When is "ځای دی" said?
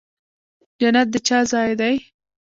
1.51-1.95